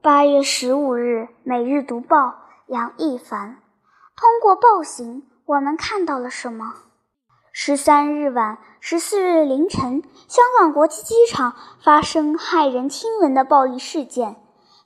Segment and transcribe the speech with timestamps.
[0.00, 2.26] 八月十五日，《每日读报》
[2.68, 3.60] 杨一凡。
[4.16, 6.72] 通过暴行，我们看到了什么？
[7.52, 14.36] 十三日晚，十四日凌晨，香港国际机场发生骇人听闻的暴力事件。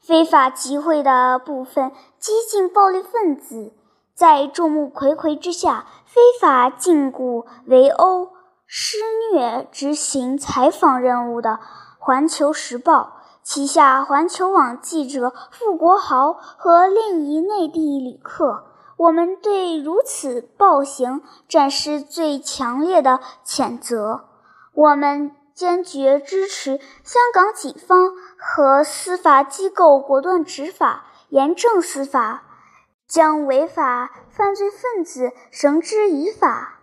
[0.00, 3.74] 非法集会的部分激进暴力分子，
[4.14, 8.30] 在众目睽睽之下，非法禁锢、围殴、
[8.66, 8.96] 施
[9.30, 11.50] 虐执行采访任务的
[11.98, 13.18] 《环球时报》。
[13.42, 24.28] 旗下环球网记者傅国豪和另一内地旅客，我们对如此暴行展示最强烈的谴责。
[24.74, 32.44] 我们坚决支持香港警方和司法机构果断执法、严正司法，
[33.08, 36.78] 将违法犯罪分子绳之以法。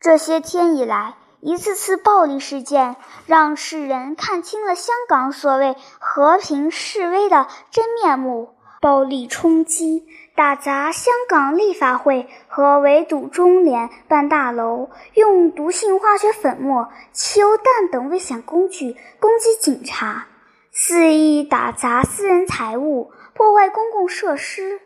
[0.00, 1.16] 这些天以来，
[1.46, 20.26] 一次次暴力事件让世人看清了香港所谓和平示威的真面目：暴力冲击、打砸香港立法会和围堵中联办大楼，用毒性化学粉末、汽油弹等危险工具攻击警察，
[20.72, 24.80] 肆意打砸私人财物、破坏公共设施，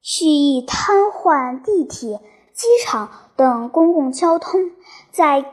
[0.00, 2.20] 蓄意瘫痪地铁、
[2.52, 4.70] 机场等公共交通，
[5.10, 5.44] 在。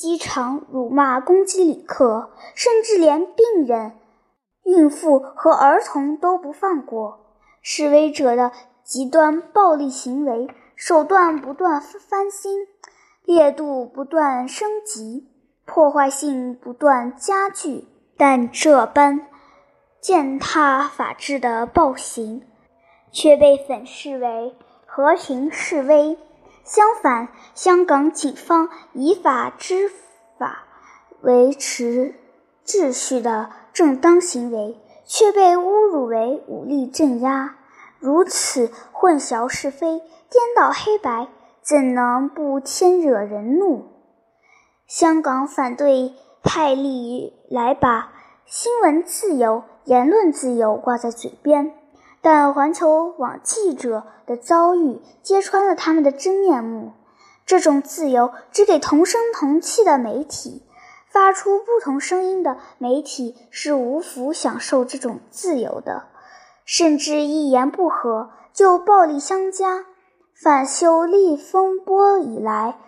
[0.00, 3.98] 机场辱骂、攻击旅客，甚至连病人、
[4.64, 7.36] 孕妇和儿童都不放过。
[7.60, 8.50] 示威者的
[8.82, 12.66] 极端暴力行为手段不断翻新，
[13.26, 15.28] 烈度不断升级，
[15.66, 17.86] 破坏性不断加剧。
[18.16, 19.26] 但这般
[20.00, 22.42] 践踏法治的暴行，
[23.12, 24.56] 却被粉饰为
[24.86, 26.16] 和平示威。
[26.70, 29.90] 相反，香港警方依法执
[30.38, 30.66] 法、
[31.20, 32.14] 维持
[32.64, 37.56] 秩序的正当行为，却被侮辱为武力镇压。
[37.98, 41.26] 如此混淆是非、颠倒黑白，
[41.60, 43.86] 怎能不添惹人怒？
[44.86, 48.12] 香港反对派历来把
[48.46, 51.74] 新闻自由、言论自由挂在嘴边。
[52.22, 56.92] 但环球网记者的遭遇揭穿了他们的真面目。
[57.46, 60.62] 这种自由只给同声同气的媒体，
[61.08, 66.04] 发出不同声音的媒体是无福享受这种自由的。
[66.64, 69.86] 甚至一言不合就暴力相加。
[70.40, 72.78] 反修例风波以来，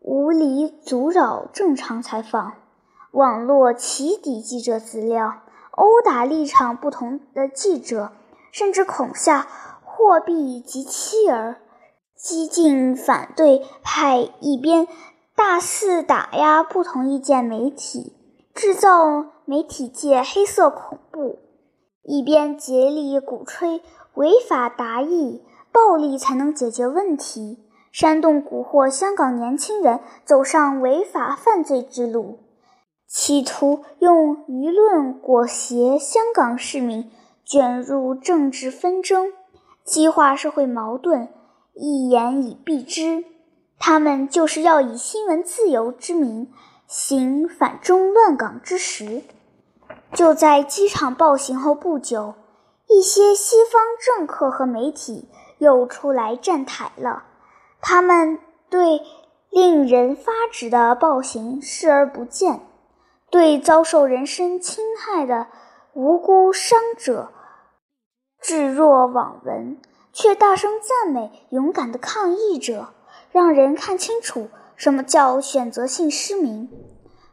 [0.00, 2.52] 无理阻扰正常采访，
[3.12, 8.12] 网络起底记者资料，殴打立场不同的记者。
[8.52, 9.48] 甚至恐吓、
[9.82, 11.56] 货币及妻儿，
[12.14, 14.86] 激进反对派一边
[15.34, 18.14] 大肆打压不同意见媒体，
[18.54, 21.38] 制造媒体界黑色恐怖，
[22.02, 23.80] 一边竭力鼓吹
[24.14, 25.42] 违法达意、
[25.72, 27.58] 暴力才能解决问题，
[27.90, 32.40] 煽动蛊惑香港年轻人走上违法犯罪之路，
[33.08, 37.10] 企图用舆论裹挟香港市民。
[37.44, 39.32] 卷入政治纷争，
[39.84, 41.28] 激化社会矛盾，
[41.74, 43.24] 一言以蔽之，
[43.78, 46.52] 他们就是要以新闻自由之名
[46.86, 49.22] 行反中乱港之实。
[50.14, 52.34] 就在机场暴行后不久，
[52.88, 55.28] 一些西方政客和媒体
[55.58, 57.24] 又出来站台了。
[57.80, 58.38] 他们
[58.70, 59.00] 对
[59.50, 62.60] 令人发指的暴行视而不见，
[63.30, 65.48] 对遭受人身侵害的。
[65.94, 67.32] 无辜伤者
[68.40, 69.78] 置若罔闻，
[70.10, 72.94] 却大声赞美勇敢的抗议者，
[73.30, 76.70] 让人看清楚什么叫选择性失明。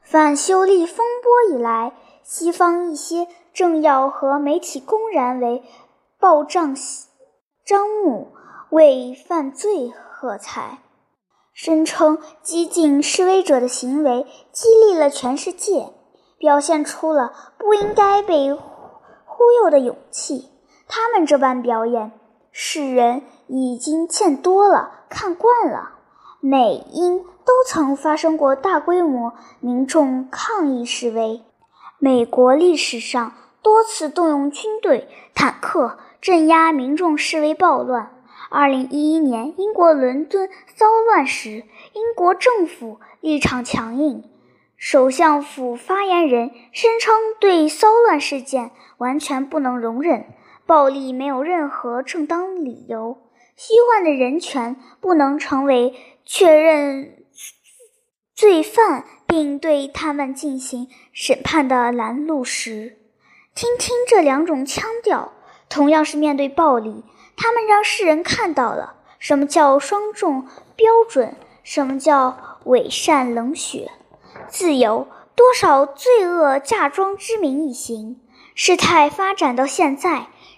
[0.03, 5.63] 反修例风波以来，西方一些政要和媒体公然为
[6.19, 6.75] 报账
[7.63, 8.33] 张目，
[8.71, 10.79] 为犯罪喝彩，
[11.53, 15.93] 声称激进示威者的行为激励了全世界。
[16.39, 20.49] 表现出了不应该被忽悠的勇气。
[20.87, 22.11] 他们这般表演，
[22.51, 25.91] 世人已经见多了，看惯了。
[26.41, 31.43] 美英都曾发生过大规模民众抗议示威，
[31.99, 38.15] 美国历史上多次动用军队、坦克镇压民众示威暴乱。
[38.49, 44.23] 二零一一年英国伦敦骚乱时，英国政府立场强硬。
[44.79, 50.25] 首相府发言人声称，对骚乱事件完全不能容忍，
[50.65, 53.17] 暴力没有任何正当理由，
[53.57, 55.93] 虚幻的人权不能成为
[56.23, 57.17] 确认
[58.33, 62.97] 罪犯并对他们进行审判的拦路石。
[63.53, 65.33] 听听这两种腔调，
[65.67, 67.03] 同样是面对暴力，
[67.35, 70.47] 他们让世人看到了什么叫双重
[70.77, 73.91] 标准，什么叫伪善冷血。
[74.49, 78.19] 自由，多少罪恶嫁妆之名以行。
[78.55, 80.09] 事态发展到现在，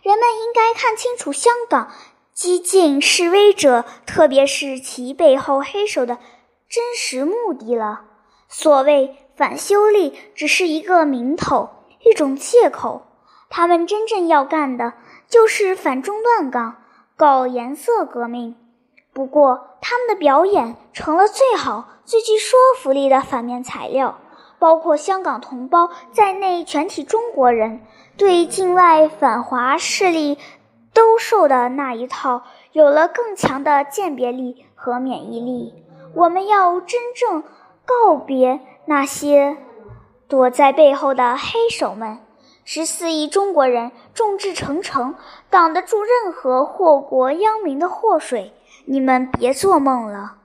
[0.01, 1.91] 人们应该看清楚香港
[2.33, 6.17] 激进示威者，特别是其背后黑手的
[6.67, 8.01] 真实目的了。
[8.47, 11.69] 所谓反修例，只是一个名头，
[12.03, 13.05] 一种借口。
[13.49, 14.93] 他们真正要干的，
[15.27, 16.77] 就是反中乱港，
[17.15, 18.55] 搞颜色革命。
[19.13, 24.17] 不过，他们的表演成了最好、最具说服力的反面材料。
[24.57, 27.81] 包括香港同胞在内，全体中国人
[28.15, 30.37] 对境外反华势力
[30.93, 35.73] 兜售的那一套，有了更强的鉴别力和免疫力。
[36.13, 37.43] 我们要真正
[37.85, 39.57] 告别那些
[40.27, 42.19] 躲在背后的黑手们。
[42.63, 45.15] 十四亿中国人众志成城，
[45.49, 48.53] 挡得住任何祸国殃民的祸水。
[48.85, 50.40] 你们别做梦了。